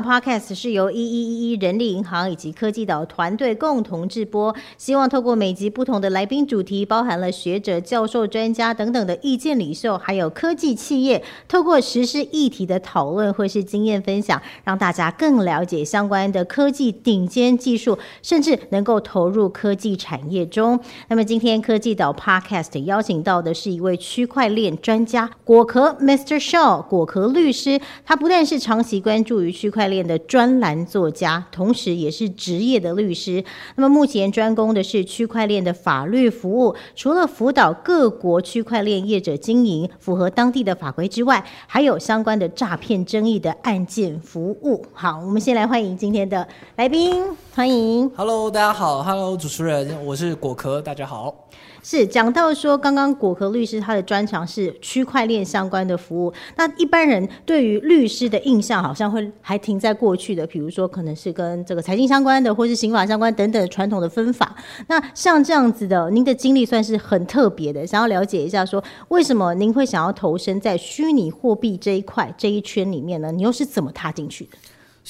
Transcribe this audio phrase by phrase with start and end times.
[0.00, 20.78] Podcast 是由一一一一人力银行以及科技岛团队共同制播，希望透过每集不同的来宾主题，包含了学者、教授、专家等等的意见领袖，还有科技企业，透过实施议题的讨论或是经验分享，让大家更了解相关的科技顶尖技术，甚至能够投入科技产业中。
[21.08, 26.38] 那么今天科技岛 Podcast 邀请到的是一位区块链专家果壳 Mr.
[26.38, 33.44] Shaw 果壳律师，他不但是长期关注于区块链的专栏作家，同时也是职业的律师。
[33.74, 44.84] 那么目前专攻的是区块链的法律服务，除了辅导各国区块链业者经营符合当地的法规之外，还有相关的诈骗争议的案件服务。
[44.92, 48.08] 好，我们先来欢迎今天的来宾，欢迎。
[48.16, 51.48] Hello，大家好，Hello，主持人，我是果壳，大家好。
[51.82, 56.32] 是讲到说，刚刚果壳律师他的专长是区块链相关的服务。
[56.56, 64.54] 那一般人对于律师的印象好像会还停在过去的，比如说可能是跟这个财经相关的，或是刑法相关等等传统的分法。
[64.88, 73.32] 那像这样子的，您的经历算是很特别的，想要了解一下说，为什么您会想要投身在虚拟货币这一块这一圈里面呢？
[73.32, 74.50] 你又是怎么踏进去的？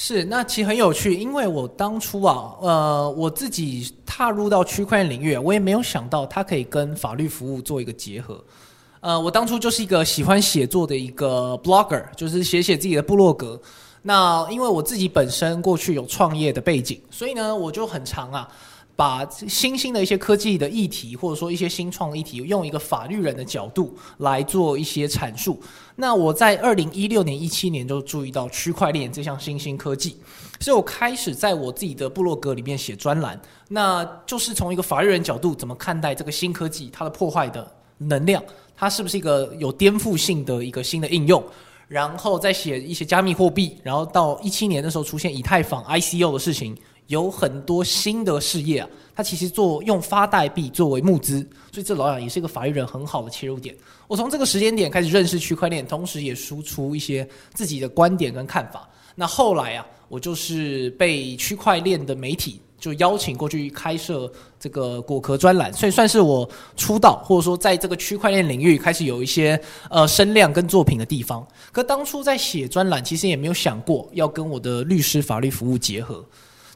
[0.00, 8.40] 是，那其实很有趣，因为我当初啊，呃，我自己踏入到区块链领域，我也没有想到它可以跟法律服务做一个结合。
[9.00, 13.60] 呃，我当初就是一个喜欢写作的一个 blogger，就是写写自己的部落格。
[14.00, 18.48] 那因为我自己本身过去有创业的背景，所以呢，我就很常啊，
[18.98, 25.56] 把新兴的一些科技的议题，或者说一些新创议题，用一个法律人的角度来做一些阐述。
[25.94, 30.16] 那我在二零一六年、一七年就注意到区块链这项新兴科技，
[30.58, 38.42] 所以我开始在我自己的部落格里面写专栏，那就是从一个法律人角度怎么看待这个新科技它的破坏的能量，
[38.76, 41.40] 它是不是一个有颠覆性的一个新的应用。
[41.86, 46.76] 然后再写一些加密货币，然后到一七年的时候出现以太坊 ICO 的事情，
[47.08, 51.40] 有很多新的事业啊，它其实做用发代币作为募资，
[51.72, 53.74] 所以这老讲也是一个法律人很好的切入点。
[54.06, 58.88] 我从这个时间点开始认识区块链，同时也输出一些自己的观点跟看法。
[59.14, 64.30] 那后来啊，我就是被区块链的媒体就邀请过去开设
[64.60, 71.46] 这个果壳专栏，所以算是我出道，或者说在这个区块链领域开始有一些呃声量跟作品的地方。
[71.72, 76.22] 可当初在写专栏，其实也没有想过要跟我的律师法律服务结合。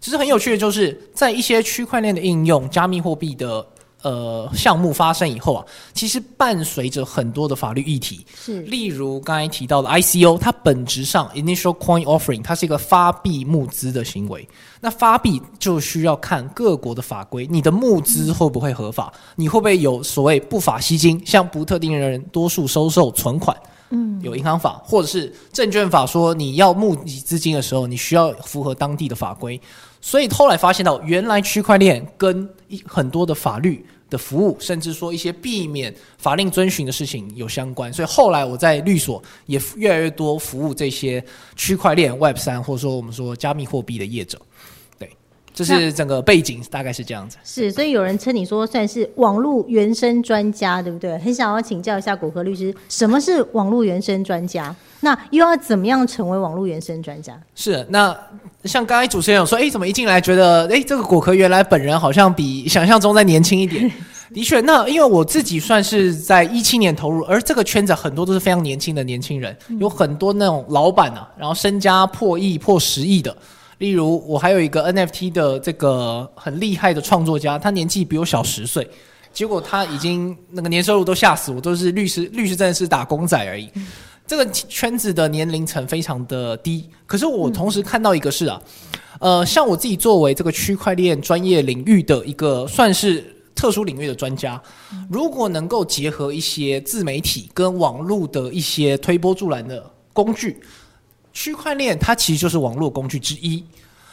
[0.03, 3.65] 其实很有趣的就是，在一些区块链的应用、加密货币的
[4.03, 5.65] 呃项目发生以后啊，
[5.95, 14.47] 其实伴随着很多的法律议题，是例如刚才提到的 ICO，它本质上 initial coin offering，它是一个发币募资的行为。
[14.81, 19.13] 那发币就需要看各国的法规，你的募资会不会合法？
[19.37, 23.57] 你会不会有所谓不法吸金，向不特定人多数收受存款？
[23.95, 29.61] 嗯，有银行法或者是证券法说你要募集资金的时候，你需要符合当地的法规。
[30.01, 37.93] 所以后来发现到，原来区块链跟一很多的法律的服务，甚至说一些避免法令遵循的事情有相关。
[37.93, 41.23] 所以后来我在律所也越来越多服务这些
[41.55, 44.41] 区块链 Web 三，或者说我们说加密货币的业者。
[45.55, 47.37] 对，这是整个背景，大概是这样子。
[47.45, 51.19] 是，所以有人称你说算是网络原生专家，对不对？
[51.19, 54.75] 很想要请教一下果壳律师，什么是网络原生专家？
[55.01, 57.39] 那又要怎么样成为网络原生专家？
[57.55, 58.17] 是，那
[58.65, 63.91] 像刚才主持人有说，哎，怎么一进来觉得，哎，这个果壳原来本人好像比想象中再年轻一点。
[64.33, 73.37] 的确，那因为我自己算是在一七年投入，而这个圈子很多都是非常年轻的年轻人，有很多那种老板啊，然后身家破亿、破十亿的。
[73.83, 78.89] 例如，我还有一个 NFT 的这个很厉害的创作家，他年纪比我小十岁，
[79.33, 83.69] 结果他已经那个年收入都吓死我，都是律师，律师真的是打工仔而已。
[84.25, 88.63] 这个圈子的年龄层非常的低，可是我同时看到一个是啊，
[89.19, 94.63] 呃，像我自己作为这个区块链专业领域的一个算是特殊领域的专家，
[95.11, 100.61] 如果能够结合一些自媒体跟网络的一些推波助澜的工具，
[101.33, 103.65] 区块链它其实就是网络工具之一。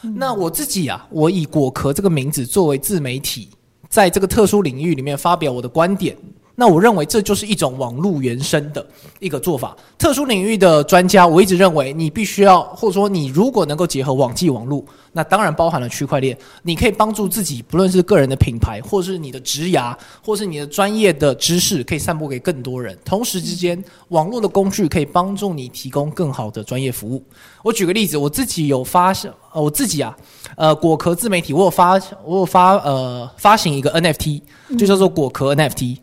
[0.02, 3.50] 那我自己啊，我以果壳这个名字作为自媒体，
[3.88, 6.16] 在这个特殊领域里面发表我的观点。
[6.60, 8.86] 那我认为这就是一种网络原生的
[9.18, 9.74] 一个做法。
[9.96, 22.94] 特殊领域的专家，我一直认为你必须要，或者说你如果能够结合网际网络，那当然包含了区块链，你可以帮助自己，不论是个人的品牌，或是你的职涯，或是你的专业的知识，可以散播给更多人。
[23.06, 27.24] 同时之间，网络的工具可以帮助你提供更好的专业服务。
[27.62, 29.14] 我举个例子，我自己有发，
[29.52, 30.14] 呃，我自己啊，
[30.58, 34.42] 呃，果壳自媒体，我有发，我有发，呃，发行一个 NFT，
[34.78, 35.96] 就叫做果壳 NFT。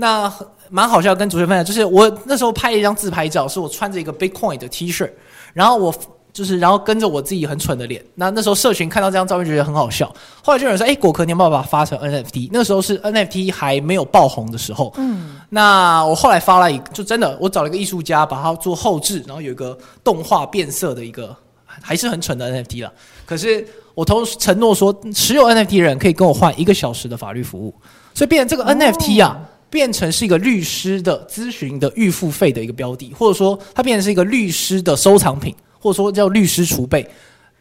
[0.00, 0.32] 那
[0.70, 5.08] 蛮好笑，跟主持人分享，就是我那时候拍了一张自拍照，是我穿着一个 Bitcoin 的 T 恤，
[5.52, 5.94] 然后我
[6.32, 8.02] 就是然后跟着我自己很蠢的脸。
[8.14, 10.10] 那那时候社群看到这张照片觉得很好笑，
[10.42, 14.90] 后来就有人说：“哎，果壳，你要不要把它发成 NFT？” 那个时候是 NFT 还没有爆红的时候。
[14.96, 21.36] 嗯，那我后来发了一，就真的我找了一个艺术家把它做后置，然后有一个动画变色的一个，
[21.66, 22.92] 还是很蠢的 NFT 了。
[23.26, 27.74] 可是我同时承诺说，持有 NFT 的人可以跟我换一个小时的法律服务，
[28.14, 29.36] 所以变成这个 NFT 啊。
[29.70, 37.08] 变成是一个律师的咨询的预付费的一个标的，或者说它变成是一个律师的收藏品，或者说叫律师储备。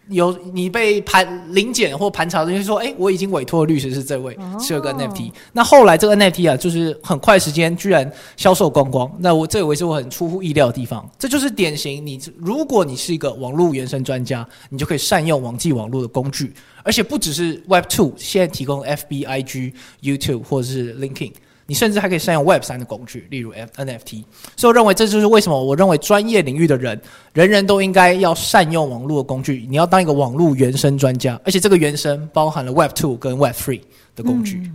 [0.10, 9.08] 有你被盘临检或盘查，就说：“哎，我已经委托的律师是这位，是有个 NFT。”那后来这个 NFT 啊，就是很快时间居然销售光光。
[9.20, 11.08] 那我这也是我很出乎意料的地方。
[11.20, 16.52] 这就是典型，你如果你是一个网络原生专家，你就可以善用网际网络的工具，
[16.82, 21.34] 而且不只是 Web Two，现在提供 FBIG、YouTube 或者是 Linking。
[21.69, 24.24] 你甚至还可以善用 Web 三的工具，例如 NFT。
[24.57, 27.00] 所以我认为这就是为什么我认为专业领域的人，
[27.31, 29.68] 人人都应该要善用网络的工具。
[29.69, 33.81] 你要当一个网络原生专家，而且这个原生包含了 Web two 跟 Web three
[34.16, 34.71] 的工具。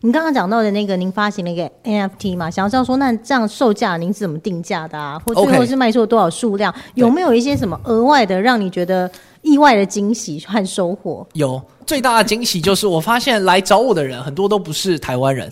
[0.00, 2.50] 您刚刚讲到的那个，您发行了一个 NFT 嘛？
[2.50, 5.18] 想要知道说，那这样售价您是怎么定价的啊？
[5.24, 6.72] 或最后是卖出了多少数量？
[6.94, 11.26] 有没有一些什么额外的让你觉得意外的惊喜和收获？
[11.32, 15.50] 有最大的惊喜就是我发现来找我的人很多都不是台湾人。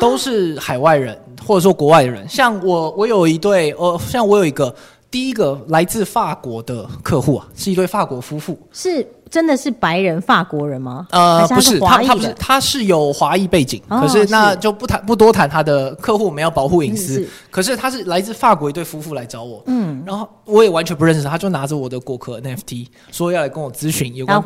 [0.00, 2.28] 都是海外人，或者说国外的人。
[2.28, 4.74] 像我，我有一对，呃，像我有一个
[5.14, 8.58] 第一个来自法国的客户啊，是一对法国夫妇。
[8.72, 9.06] 是。
[9.30, 11.08] 真的是白人法国人吗？
[11.10, 17.26] 呃，不是，他他不是，他是有华裔背景，可是那就不谈不多谈他的客户，我们要保护隐私。
[17.50, 24.40] 可是他是来自法国一对夫妇来找我，嗯，然后我也完全不认识他，就拿着我的果壳 NFT 说要来跟我咨询有关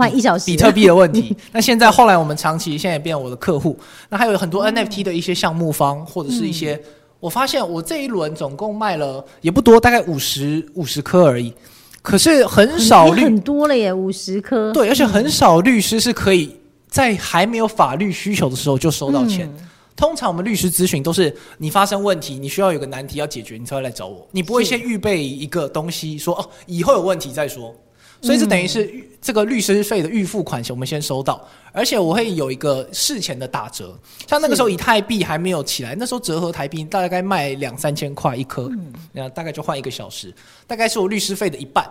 [0.46, 1.36] 比特币的问题。
[1.52, 3.78] 那现在后来我们长期现在也变我的客户，
[4.08, 6.80] 那还有很多 NFT 的一些项目方或者是一些，
[7.20, 11.52] 我发现我这一轮总共卖了也不多，大概五十五十颗而已。
[12.00, 14.72] 可是很少律很多了耶，五十颗。
[14.72, 16.56] 对，而且很少律师是可以
[16.88, 19.52] 在还没有法律需求的时候就收到钱。
[19.96, 24.26] 通常我们律师咨询都是你发生问题，你需要有个难题要解决，你才会来找我。
[24.30, 27.74] 你不会先预备一个东西说哦，以后有问题再说。
[28.20, 31.40] 所以这等于是这个律师费的预付款，我们先收到，
[31.72, 33.96] 而且我会有一个事前的打折。
[34.26, 38.70] 像那个时候以太币还没有起来，那时候折合台币大概卖两三千块一颗，
[39.12, 40.34] 那大概就换一个小时，
[40.66, 41.88] 大概是我律师费的一半。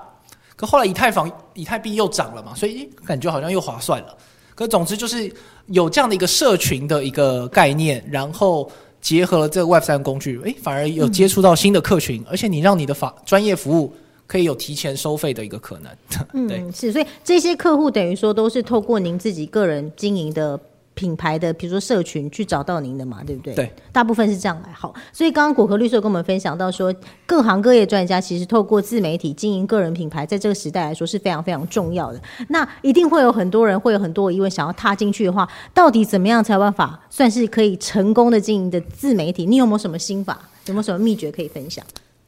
[0.55, 4.17] 可后来以太坊、以太币又涨了嘛，所以感觉好像又划算了。
[4.55, 5.31] 可总之就是
[5.67, 8.69] 有这样的一个社群的一个概念，然后
[8.99, 13.93] 结合了这个 Web 三工具，诶，反而有接触到新的客群，而且你让你的法专业服务。
[14.27, 15.91] 可以有提前收费的一个可能，
[16.33, 20.59] 嗯，是，所以这些客户等于说都是透过您自己个人经营的
[20.93, 23.53] 品牌的，比如说社群去找到您的嘛，对不对？
[23.53, 24.73] 对，大部分是这样来。
[24.73, 26.93] 好，所以刚刚果壳律师跟我们分享到说，
[27.25, 32.19] 各行各业专家其实透过自媒体经营个人品牌，在这个时代来说是非常非常重要的。
[32.49, 39.45] 那一定会有很多人会有很多疑问，想要踏进去的话，到底怎么样才有办法算是可以成功的经营的自媒体？
[39.45, 40.37] 你有没有什么心法？
[40.65, 41.85] 有没有什么秘诀可以分享？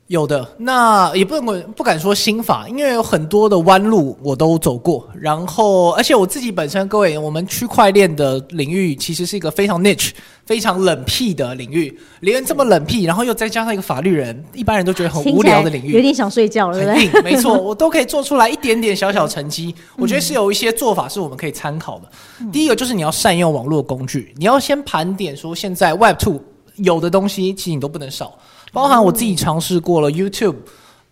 [0.10, 5.08] 有的，那也不能不敢说心法，因为有很多的弯路我都走过。
[5.14, 10.10] 然后，而且我自己本身，各位，我们区块链的领域其实是一个非常 niche、
[10.48, 11.96] 非常冷僻的领域。
[12.22, 17.22] 连这么冷僻，然后又再加上一个法律人，一般人都觉得很无聊的领域，有点想睡觉了，对不对？
[17.22, 19.76] 没错，我都可以做出来一点点小小成绩。
[19.96, 22.10] 我觉得是有一些做法是我们可以参考的。
[22.52, 26.42] 第一个就是你要善用网络工具，你要先盘点说现在 Web Two
[26.78, 28.34] 有的东西，其实你都不能少。
[28.72, 30.56] 包含我自己尝试过了 YouTube、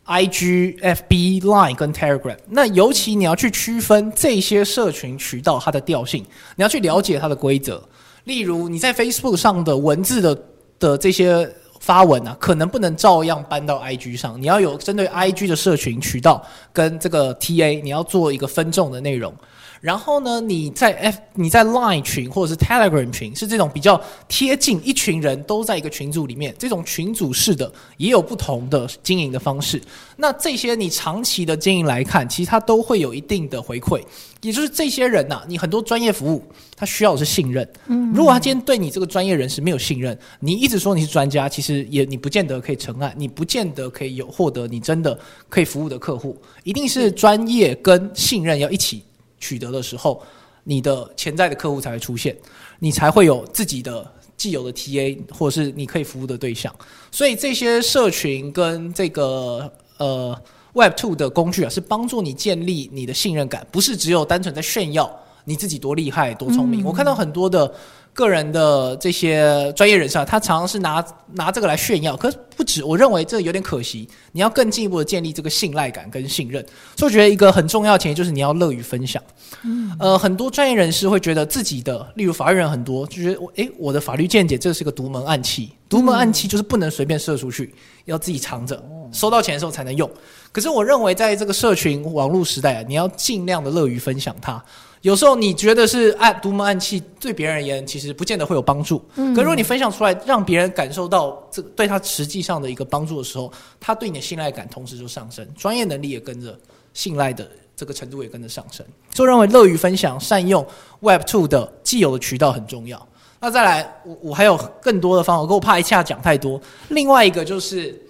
[0.06, 2.38] IG、FB、Line 跟 Telegram。
[2.48, 6.24] 那尤其你要去区分这些社群渠道它的调性，
[6.56, 7.84] 你要去了解它的规则。
[8.26, 10.42] 例如你在 Facebook 上的文字的
[10.80, 11.50] 的这些
[11.80, 14.42] 发文啊，可能不能照样搬到 IG 上。
[14.42, 19.34] 你要有针对 IG 的社群渠道跟这个 TA，你要做一个分众的内容。
[19.82, 29.82] 然后呢，你在 F 你在 Line 群或者是 Telegram 群，是这种比较贴近一群人都在一个群组里面，这种群组式的也有不同的经营的方式。
[30.16, 34.02] 那这些你长期的经营来看，其实它都会有一定的回馈。
[34.42, 36.44] 也就是这些人呐，你很多专业服务，
[36.76, 37.68] 他需要的是信任。
[37.88, 45.20] 嗯，如果他今天对你这个专业人士没有信任，你一直说你是专家，其实也你不见得可以成案，你不见得可以有获得你真的
[45.50, 46.38] 可以服务的客户。
[46.64, 49.04] 一定是专业跟信任要一起。
[49.40, 50.22] 取得的时候，
[50.64, 52.36] 你的潜在的客户才会出现，
[52.80, 56.74] 你才会有自己的既有的 TA 或者是你可以服务的对象。
[57.12, 60.40] 所以这些社群跟这个呃
[60.74, 65.12] Web Two 的工具啊，是帮助你建立你的信任感，不是只有单纯在炫耀
[65.46, 66.84] 你自己多厉害多聪明。
[66.84, 67.74] 我看到很多的
[68.18, 74.10] 个人的这些专业人士啊，他常常是拿拿这个来炫耀，可是不止，我认为这有点可惜。
[74.32, 79.22] 你要更进一步的建立这个信赖感跟信任，所以我觉得一个很重要的前提就是你要乐于分享。
[79.62, 90.10] 嗯，呃，很多专业人士会觉得自己的，例如法律人很多，就觉得我诶，我的法律见解这是个独门暗器，独门暗器就是不能随便射出去，要自己藏着，收到钱的时候才能用。
[90.52, 94.64] 可是我认为在这个社群网络时代啊，你要尽量的乐于分享它。
[95.02, 99.04] 有时候你觉得是暗独门暗器，对别人而言其实不见得会有帮助。
[99.16, 106.58] 嗯，可如果你分享出来，让别人感受到这个对他实际上的一个帮助的时候，他对你的信赖感同时就上升，专业能力也跟着
[106.94, 108.86] 信赖的这个程度也跟着上升。
[109.14, 110.66] 就认为乐于分享、善用
[111.02, 113.08] Web Two 的既有的渠道很重要。
[113.40, 116.60] 那再来，我我还有更多的方法，可我怕一下讲太多。
[116.90, 118.04] 另外一个就是。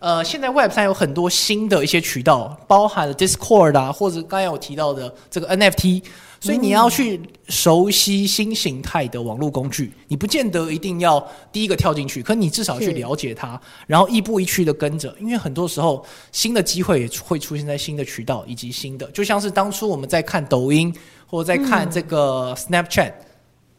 [0.00, 6.04] 呃，现在 Web 三有很多新的一些渠道，包含了 Discord 啊，或者刚才我提到的这个 NFT，
[6.40, 20.94] 所以你要去熟悉新形态的网络工具，你不见得一定要第一个跳进去，可你至少去了解它，然后一步一趋的跟着，因为很多时候新的机会也会出现在新的渠道以及新的，就像是当初我们在看抖音
[21.26, 23.12] 或者在看这个 Snapchat，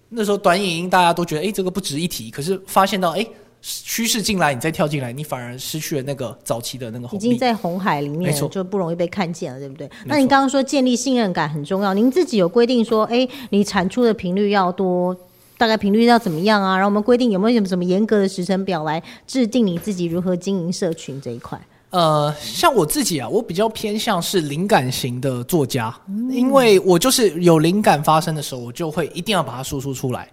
[0.10, 3.26] 那时候短影音大家都觉得哎这个不值一提，可是发现到哎。
[3.62, 9.90] 趋势进来，你再跳进来，你反而失去了那个早期的那个红已经在红海里面，就不容易被看见了，对不对？
[10.06, 15.16] 那你刚刚说建立信任感很重要，您自己有规定说，哎，你产出的频率要多，
[15.58, 16.76] 大概频率要怎么样啊？
[16.76, 21.60] 然后我们规定有没有什么什么严格的时程表来制定你自己如何经营社群这一块？
[21.90, 25.94] 呃，像我自己啊，我比较偏向是灵感型的作家，
[26.30, 30.30] 因为我就是有灵感发生的时候，我就会一定要把它输出出来。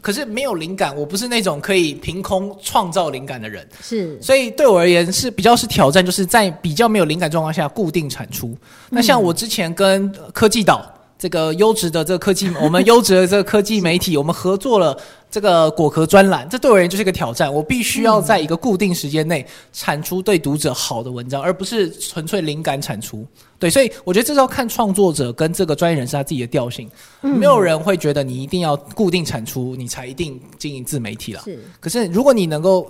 [0.00, 8.56] 可是没有灵感，我不是那种可以凭空创造灵感的人，是，所以对我而言是比较是挑战，就是在比较没有灵感状况下固定产出。
[8.90, 10.94] 那像我之前跟科技岛。
[11.18, 14.96] 这个优质的这个科技，我们优质的这个科技媒体，我们合作了
[15.28, 17.52] 这个果壳专栏，这对我而言就是一个挑战。
[17.52, 23.26] 我必须要在一个固定时间内产出对读者好的文章，而不是纯粹灵感产出。
[23.58, 26.88] 对，所以我觉得这是要看创作者跟这个专业人士他自己的调性。
[27.20, 31.40] 没有人会觉得你一定要固定产出，你才一定经营自媒体了。
[31.42, 32.88] 是，可是如果你能够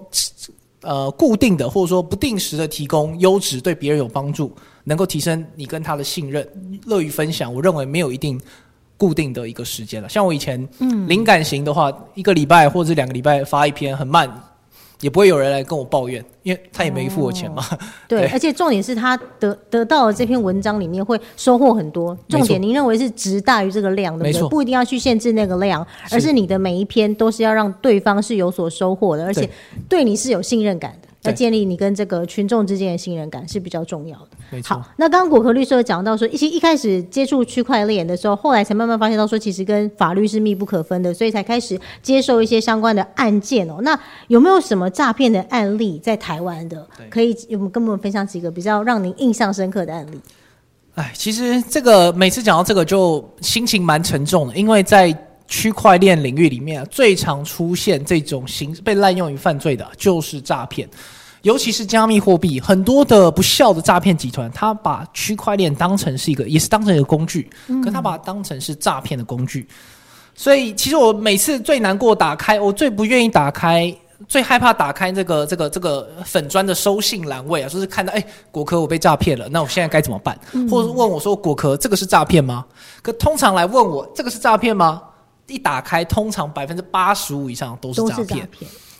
[0.82, 4.52] 呃固定的或者说不定时的提供优质，对别人有帮助。
[4.88, 6.44] 能够提升你跟他的信任，
[6.86, 7.54] 乐于分享。
[7.54, 8.40] 我认为没有一定
[8.96, 10.08] 固定的一个时间了。
[10.08, 14.28] 像我以前，嗯，灵感型的话，一个礼拜或者两个礼拜发一篇，很慢，
[15.00, 17.62] 也不会有人来跟我抱怨，因为他也没付我钱嘛。
[18.08, 22.16] 对，而且重点是他得得到了这篇文章里面会收获很多。
[22.28, 29.48] 重点，您认为是值大于这个量的，没错，不一定要去限制那个量，而是你的每一篇都是要让对方是有所收获的，而且
[29.88, 31.07] 对你是有信任感的。
[31.22, 34.28] 要建立你跟这个群众之间的信任感是比较重要的。
[34.50, 34.76] 没错。
[34.76, 43.78] 好，那刚刚果壳律师有讲到说，一些一开始接触区块链的时候，后来才慢慢发现到说，其实跟法律是密不可分的，所以才开始接受一些相关的案件哦。
[43.82, 43.98] 那
[44.28, 46.86] 有没有什么诈骗的案例在台湾的？
[47.10, 50.20] 可以有跟我们分享几个比较让您印象深刻的案例？
[50.94, 55.16] 哎，其实这个每次讲到这个就心情蛮沉重的，因为在
[55.48, 60.88] 区块链领域里面啊最常出现这种形被滥用于犯罪的就是诈骗。
[61.42, 67.48] 尤其是加密货币，很多的不孝的诈骗集团，他把区块链当成是一个，也是当成一个工具，
[67.82, 69.66] 可他把它当成是诈骗的工具。
[70.34, 80.36] 所以，其实我每次最难过打开，我最不愿意打开，最害怕打开这个这个这个粉砖的收信栏位啊，就是看到哎，果壳我被诈骗了，那我现在该怎么办？
[80.68, 82.66] 或者问我说，果壳这个是诈骗吗？
[83.00, 85.00] 可通常来问我这个是诈骗吗？
[85.48, 88.48] 一打开，通常百分之八十五以上都是诈骗。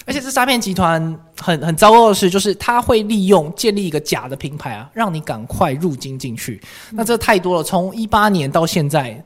[0.07, 1.03] 而且这诈骗集团
[1.39, 6.59] 很很糟糕的是，就是他会利用建立一个假的品牌啊，让你赶快入金进去。
[6.91, 9.23] 那这太多了，从一八年到现在，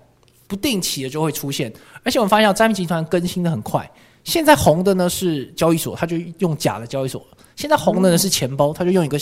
[0.48, 1.72] 不定期的就会出现。
[2.02, 3.88] 而且我们发现诈骗集团更新的很快。
[4.24, 7.20] 现在红的呢是交易所，他就用假的交易所；
[7.54, 9.16] 现在红的呢是钱包，他就用一个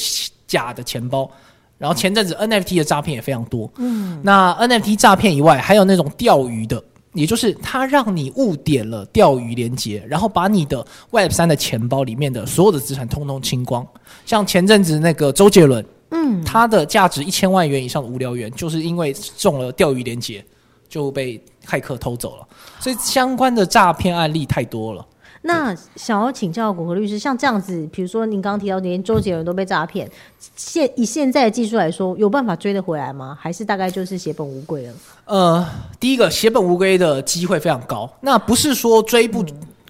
[0.47, 1.31] 假的钱包。
[1.77, 3.71] 然后前阵子 NFT 的诈骗也非常多。
[3.77, 6.83] 嗯，那 NFT 诈骗以外，还有那种钓鱼的。
[7.13, 13.87] 也就是他让你误点了钓鱼连接，然后把你的 Web 三的钱包里面的所有的资产通通清光。
[14.25, 20.45] 像前阵子那个周杰伦，嗯，他的价值一千万元以上的无聊元，就是因为中了钓鱼连接，
[20.89, 22.47] 就被骇客偷走了。
[22.79, 25.05] 所以相关的诈骗案例太多了。
[25.43, 30.07] 那想要请教果和律师，像这样子，比如说您刚刚提到连周杰伦都被诈骗，
[30.55, 33.39] 现以现在的技术来说，有办法追得回来吗？
[33.41, 34.95] 还是大概就是血本无归了？
[35.25, 35.67] 呃，
[35.99, 38.11] 第一个血本无归的机会非常高。
[38.21, 39.43] 那不是说追不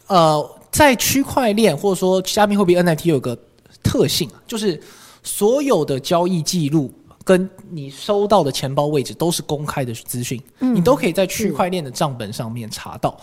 [0.07, 3.37] 呃，在区块链或者说加密货币 NFT 有个
[3.83, 4.81] 特性，就是
[5.25, 6.93] 所有的交易记录
[7.25, 13.19] 跟你收到的钱包位置都是公开的资讯，你都可以在区块链的账本上面查到。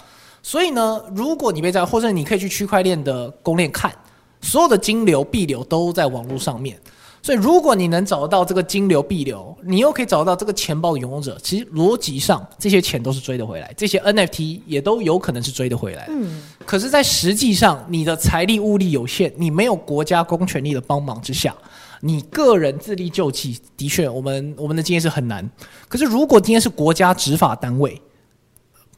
[0.48, 3.94] 所以呢，如果你被这样，或者你可以去区块链的公链看，
[4.40, 6.80] 所有的金流、币流都在网络上面。
[7.22, 16.06] 所以，如果你能找到这个金流、币流，你又可以找到这个钱包的拥有者，其实逻辑上这些钱都是追得回来，这些 NFT 也都有可能是追得回来。
[16.10, 16.42] 嗯。
[16.66, 21.54] 可是，在实际上，你的财力物力有限，你没有国家公权力的帮忙之下，
[22.00, 25.46] 你个人自力救济，的确，我们我们的经验是很难。
[25.90, 28.02] 可是，如果今天是国家执法单位，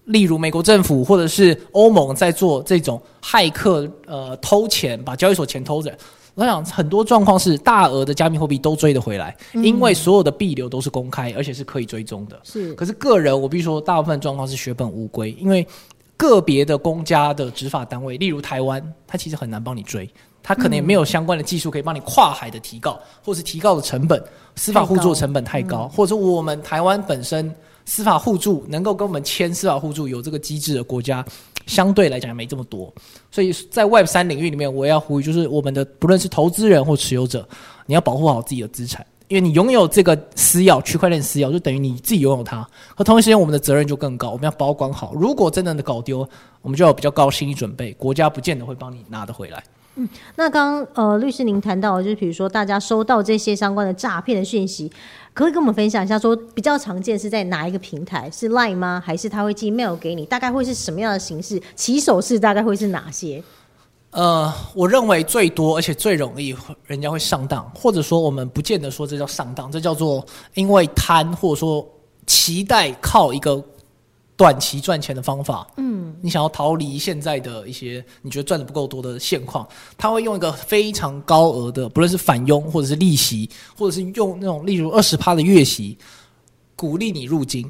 [0.10, 5.96] 例如美国政府或者是欧盟在做这种骇客呃偷钱，把交易所钱偷着。
[6.36, 12.40] 我想很多状况是大额的加密货币都追得回来，因为所有的币流都是公开，而且是可以追踪的。
[12.44, 15.68] 是，可是个人我必须说，大部分状况是血本无归，因为
[16.16, 20.10] 个别的公家的执法单位，例如台湾，它其实很难帮你追，
[20.42, 24.24] 它可能也没有相关的技术可以帮你跨海的提告，或是提告的成本，
[24.56, 27.54] 司法互助成本太高，或者我们台湾本身
[27.90, 31.26] 司法互助能够跟我们签司法互助有这个机制的国家。
[31.66, 32.92] 相对来讲没这么多，
[33.30, 37.48] 所以在 Web 三领域里面，我要呼吁，就是我们的不论是投资人或持有者，
[37.86, 42.68] 你要保护好自己的资产，因为你拥有这个私钥，区块链私钥就等于你自己拥有它。
[42.96, 45.14] 和同一时间，我们的责任就更高，我们要保管好。
[45.14, 46.28] 如果真的搞丢，
[46.64, 49.64] 我们就要比较高心理准备，国家不见得会帮你拿得回来。
[50.00, 54.90] 嗯，那刚呃，律师您谈到，就是比如说大家收到这些相关的诈骗的讯息。
[55.34, 58.30] 可以跟我们分享一下，说比较常见是在哪一个平台？
[58.32, 59.02] 是 Line 吗？
[59.06, 60.26] 还是他会寄 mail 给你？
[60.26, 61.62] 大概会是什么样的形式？
[61.76, 63.44] 起手式大概会是哪些？
[64.12, 71.88] 呃，我认为最多而且最容易人家会上当，或者说我们不见得说这叫上当，这叫做因为贪或者说
[72.26, 73.62] 期待靠一个。
[74.40, 79.68] 短期赚钱的方法，嗯，你想要逃离现在的一些你觉得赚的不够多的现况，
[79.98, 85.98] 他会用一个非常高额的，不论是返佣或者是利息，或者是用那种例如二十趴的月息，
[86.78, 87.70] 鼓励你入金，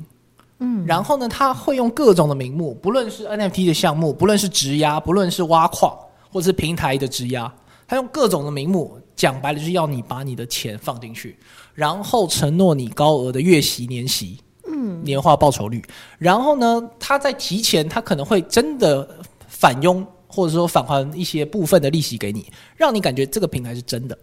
[0.60, 5.98] 嗯，然后呢，他会用各种的名目，不论是 NFT 的项目，不论是质押，不论是挖矿
[6.32, 7.52] 或者是平台的质押，
[7.88, 11.36] 他用各种的名目，讲白了就是要你把你的钱放进去，
[11.74, 14.38] 然后承诺你高额的月息年息。
[14.82, 15.84] 嗯，年化报酬率，
[16.18, 19.06] 然后呢，他在提前，他可能会真的
[19.48, 24.18] 返佣，或者说返还一些部分的利息给你，让你感觉这个平台是真的。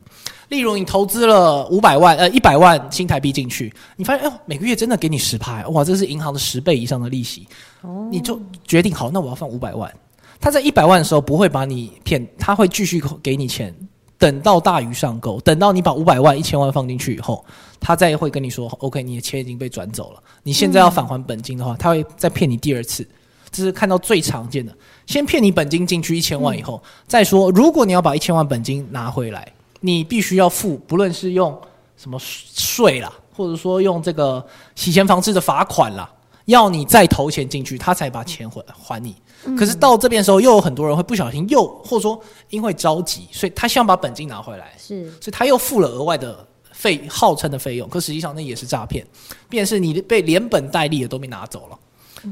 [0.49, 7.47] 例如，你投资了五百万，呃，一百万新台币进去，你发现，哎，每个月真的给你十趴，哇，这是银行的十倍以上的利息。
[7.83, 9.93] 哦，你就决定好，那我要放五百万。
[10.41, 13.75] 他在一百万的时候不会把你骗，他会继续给你钱。
[14.19, 17.45] 等到大鱼上钩，等到你把五百万、一千万放进去以后，
[17.79, 20.23] 他再会跟你说：“OK，你的钱已经被转走了。
[20.43, 23.07] 你现在要返还本金的话，他会再骗你第二次。
[23.53, 24.75] 这是看到最常见的，
[25.07, 29.51] 先骗你本金进去一千万以后，再说如果你要把一千万本金拿回来，
[29.81, 31.59] 你必须要付，不论是用
[31.97, 36.11] 什么税啦，或者说用这个洗钱防治的罚款啦，
[36.47, 39.15] 要你再投钱进去，他才把钱还还你。”
[39.57, 49.07] 可是到这边的时候，又有很多人会不小心，又或者说因为着急，所以他希望把本金拿回来，是，所以他又付了额外的费，号称的费用，可实际上那也是诈骗，
[49.49, 51.79] 便是你被连本带利的都被拿走了。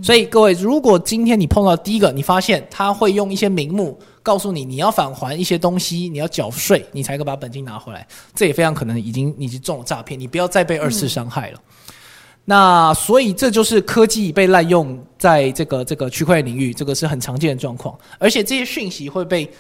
[0.03, 11.61] 所以各位，如果今天你碰到第一个，你发现他会用一些名目告诉你，你要返还一些东西，你要缴税，你才可以把本金拿回来，这也非常可能已经已经中了诈骗，你不要再被二次伤害了。
[12.44, 17.96] 那所以这就是科技被滥用在这个这个区块链领域，这个是很常见的状况。
[18.18, 19.50] 而且这些讯息会被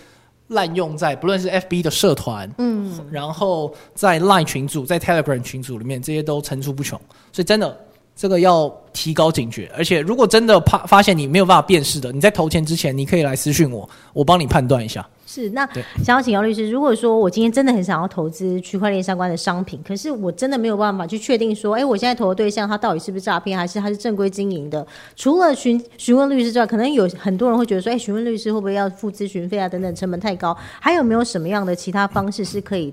[0.48, 7.00] 滥用在不论是 FB 的社团，嗯，然后在 Line 群组、在 Telegram 群组里面，这些都层出不穷。
[7.32, 7.80] 所以真的。
[8.16, 15.04] 这个要提高警觉，而且如果真的怕发现你没有办法辨识的，你在投钱之前，你可以来私讯我，我帮你判断一下。
[15.26, 15.68] 是，那
[16.04, 24.86] 想要请姚律师，如果说我今天真的很想要投资区块链相关的商品，可是我真的没有办法去确定说，哎，我现在投的对象他到底是不是诈骗，还是他是正规经营的？
[25.16, 29.68] 除了询询问律师之外，可能有很多人会觉得说，哎，询问律师会不会要付咨询费啊？
[29.68, 30.56] 等等，成本太高。
[30.80, 32.92] 还有没有什么样的其他方式是可以？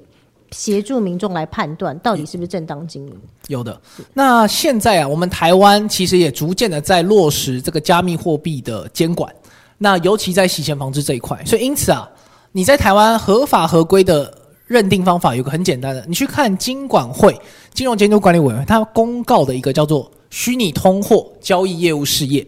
[0.54, 3.18] 协助民众来判断到底是不是正当经营。
[3.48, 3.80] 有的。
[4.14, 9.34] 那现在啊，我们台湾其实也逐渐的在落实这个加密货币的监管。
[9.78, 12.06] 那尤其在洗钱防治这一块，所以因此啊，
[12.54, 14.34] 你在台湾合法合规的
[14.66, 17.40] 认定方法有个很简单的，你去看金管会
[17.74, 22.46] 金融监督管理委员会它公告的一个叫做虚拟通货交易业务事业。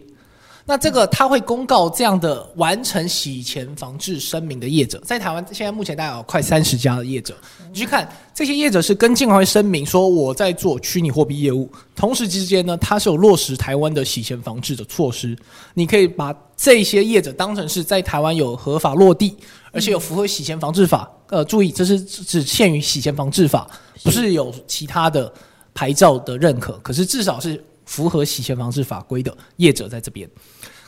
[0.66, 7.36] 那这个他会公告这样的完成洗钱防治声明的业者，在台湾现在目前大概有快三十家的业者。
[7.70, 15.36] 你去看这些业者是跟金管会声明说我在做虚拟货币业务，同时之间呢，它是有落实台湾的洗钱防治的措施。
[15.74, 19.36] 你可以把这些业者当成是在台湾有合法落地，
[19.70, 21.10] 而且有符合洗钱防治法。
[21.28, 23.68] 呃，注意，这是只限于洗钱防治法，
[24.02, 25.30] 不是有其他的
[25.74, 26.78] 牌照的认可。
[26.78, 27.62] 可是至少是。
[27.84, 30.28] 符合洗钱防治法规的业者在这边，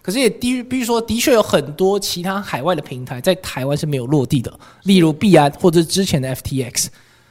[0.02, 4.52] 可是也的必须说，的确有很多其他海外的平台在台湾是没有落地的，
[4.84, 6.86] 例如币安或者之前的 FTX。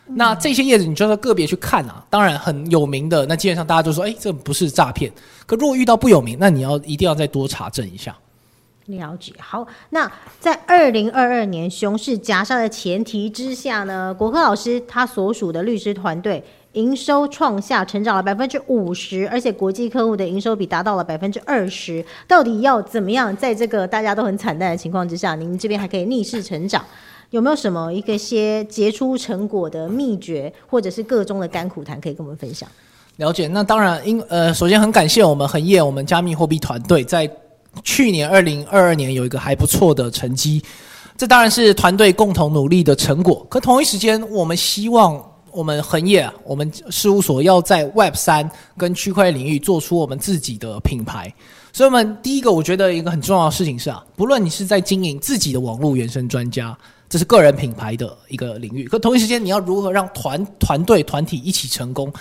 [0.07, 2.05] 那这些业者你就要个别去看啊。
[2.11, 5.11] 当然很有名的，那基本上大家就说，哎，这不是诈骗。
[5.47, 8.15] 可如果遇到不有名，那你要一定要再多查证一下。
[8.85, 16.43] 了解好，那在二零二二年熊市夹杀的前提之下呢，国科老师他所属的律师团队
[16.75, 22.05] 营收创下成长了百分之五十，而且国际客户的营收比达到了百分之二十。
[22.27, 26.81] 到底要怎么样在这个大家都很惨淡的情况之下，您这边还可以逆势成长？
[27.31, 32.69] 有没有什么一个些杰出成果的秘诀，或者是个中的甘苦谈可以跟我们分享？
[33.17, 37.29] 了解，那当然，因呃，首先很感谢我们恒业我们加密货币团队在。
[37.83, 40.63] 去年二零二二年有一个还不错的成绩，
[41.17, 43.45] 这当然是团队共同努力的成果。
[43.49, 45.21] 可同一时间，我们希望
[45.55, 51.33] 我们恒业，我们事务所要在 Web 三跟区块链领域做出我们自己的品牌。
[51.71, 58.85] 所以，我们第一个我觉得一个很重要的事情是啊，不论你是在经营自己的网络原生专家，这是个人品牌的一个领域。
[58.85, 62.11] 可同一时间，你要如何让团团队团体一起成功？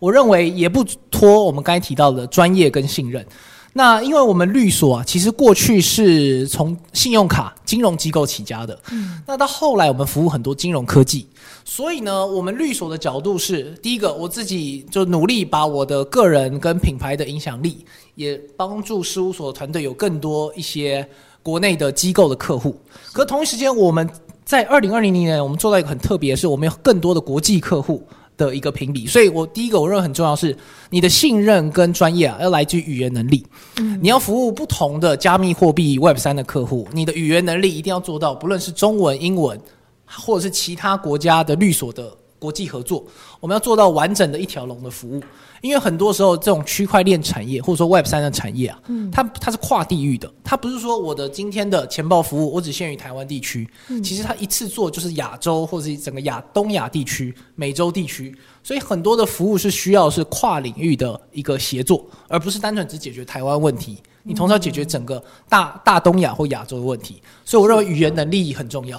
[0.00, 3.24] 我认为也不脱我们刚才提到的专业跟信任。
[3.72, 11.26] 那因为我们律所啊，其实过去是从信用卡金融机构起家的，嗯，那到后来我们服务很多金融科技，
[11.64, 17.84] 所以呢，我们律所的角度是，第一个我自己就努力把我的个人跟品牌的影响力，
[18.16, 21.08] 也帮助事务所团队有更多一些
[21.40, 22.76] 国内的机构的客户。
[23.12, 24.08] 可同一时间，我们
[24.44, 28.04] 在二零二零年，我们做到一个很特别是，我们有更多的国际客户。
[28.46, 30.56] 的一个评比，所以我第一个我认为很重要是
[30.88, 33.46] 你的信任跟专业啊，要来自于语言能力。
[33.76, 39.60] 嗯，你要服务不同的加密货币 Web 三的客户，你的语言能力一定要做到，不论是中文、英文，
[40.06, 42.10] 或者是其他国家的律所的。
[42.40, 43.04] 国际合作，
[43.38, 45.22] 我们要做到完整的一条龙的服务，
[45.60, 53.68] 因为很多时候这种区块链产业或者说 Web 三的产业啊，嗯，它它是跨地域的，它不是说我的今天的钱包服务我只限于台湾地区，
[54.02, 68.98] 其实它一次做就是亚洲或者是整个亚东亚地区、美洲地区，所以很多的服务是需要是跨领域的一个协作，而不是单纯只解决台湾问题，你同时要解决整个大大东亚或亚洲的问题，所以我认为语言能力很重要。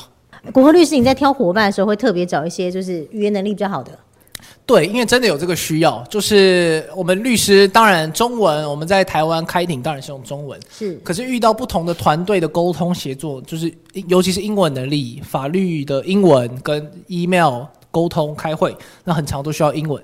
[0.52, 3.92] 国和律师，你在挑伙伴的时候会特别找一些就是语言能力比较好的。
[4.66, 10.96] 对，因为真的有这个需要，就是我们律师当然中文，我们在台湾开庭当然是用中文，是。
[11.04, 13.72] 可是遇到不同的团队的沟通协作，就是
[14.08, 20.02] 尤其是英文能力，法律的英文跟 email 沟通开会，那很长都需要英文。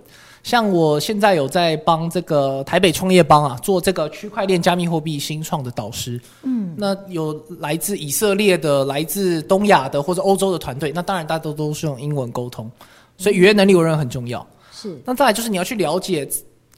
[0.47, 12.71] 像我现在有在帮这个台北创业帮啊做这个区块链加密货币新创的导师，嗯，那有来自以色列的、来自东亚的或者欧洲的团队，那当然大多都是用英文沟通，
[13.17, 14.47] 所以语言能力我认为很重要。
[14.71, 16.25] 是，那再来就是你要去了解，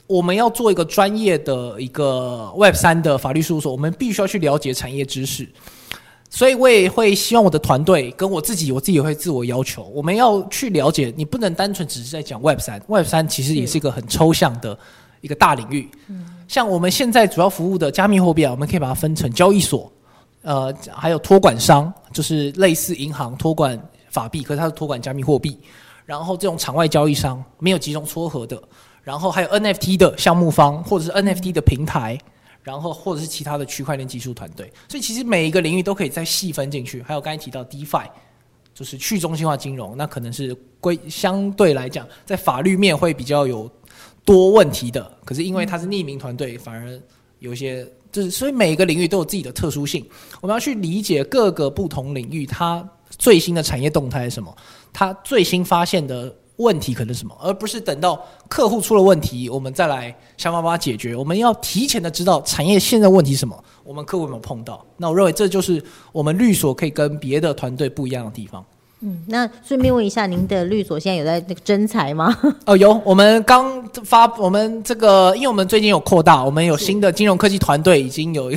[0.08, 5.48] 我们要做一个专业的一个 Web 三的法律事务所，我们必须要去了解产业知识。
[6.32, 14.78] 所以我也会希望我的团队跟我自己，我自己也会自我要求，我们要去了解，你不能单纯只是在讲 Web 三，Web 三其实也是一个很抽象的
[15.22, 15.90] 一个大领域。
[16.46, 19.90] 像我们现在主要服务的加密货币啊，我们可以把它分成交易所，
[20.42, 23.76] 呃，还有托管商，就是类似银行托管
[24.08, 25.58] 法币，可是它是托管加密货币。
[26.06, 28.60] 然后这种场外交易商没有集中撮合的，
[29.02, 32.16] 然后还有 NFT 的项目方或者是 NFT 的平台。
[32.62, 37.02] 然后或者是其他的区块链技术团队，所以其实每一个领域都可以再细分进去。
[37.02, 38.06] 还有刚才提到 DeFi，
[38.74, 43.70] 就是去中心化金融，那可能是归相对来讲在法律面会比较有
[44.24, 45.10] 多问题的。
[45.24, 47.00] 可是因为它是匿名团队，反而
[47.38, 50.06] 有一些就是所以每一个领域都有自己的特殊性。
[50.40, 52.86] 我们要去理解各个不同领域它
[53.18, 54.54] 最新的产业动态是什么，
[54.92, 56.34] 它最新发现的。
[56.60, 61.16] 问题可能什么，而不是等到客户出了问题，我们再来想办法解决。
[61.16, 64.84] 我们要提前的知道产业现在问题什么，我们客户有没有碰到。
[64.96, 68.64] 那我认为这就是我们律所可以跟别的团队不一样的地方。
[69.02, 72.36] 嗯，那顺便问一下，您的律所现在有在那个征才吗？
[72.66, 73.00] 哦，有。
[73.02, 78.52] 我们刚发，我们这个，因为我们最近有扩大，我们有新的金融科技团队，已经有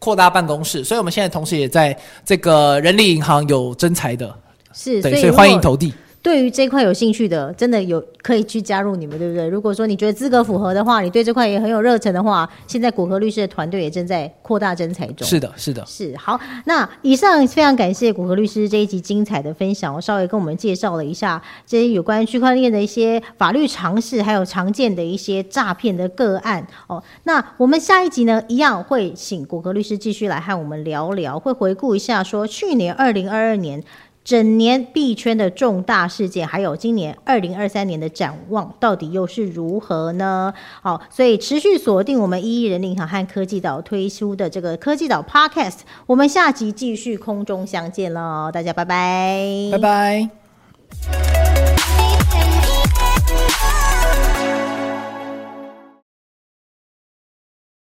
[0.00, 4.34] 扩大办公室，所以我们现在同时也在这个人力银行有征才的，
[4.72, 5.94] 是，对，所以欢迎投递。
[6.24, 9.46] 对于这块有兴趣的，真的有可以去加入你们，对不对？
[9.46, 15.28] 如果说你觉得资格符合的话，你对这块也很有热忱的话，现在果壳律师的团队也正在扩大征才中。
[15.28, 16.40] 是的，是的，是好。
[16.64, 27.02] 那以上非常感谢果壳律师这一集精彩的分享，我稍微跟我们介绍了一下这些有关区块链的一些法律常识，还有常见的一些诈骗的个案哦。
[27.24, 33.84] 那我们下一集呢，一样会请果壳律师继续来和我们聊聊，会回顾一下说去年二零二二年。
[34.24, 40.54] 整年币圈的重大事件，还有今年二零二三年的展望，到底又是如何呢？
[40.80, 50.30] 好，所以持续锁定我们一亿人银行和科技岛推出的这个科技岛 Podcast，我们下集继续空中相见喽，大家拜拜，拜拜。